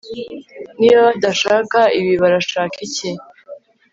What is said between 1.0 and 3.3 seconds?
badashaka ibi barashaka iki